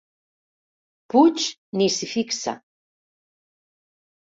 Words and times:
Puig 1.13 1.45
ni 1.79 1.91
s'hi 1.97 2.11
fixa. 2.15 2.57